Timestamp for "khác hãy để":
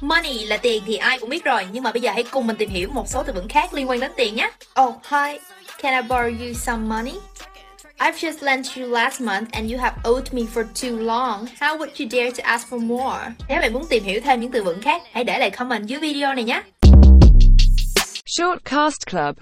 14.82-15.38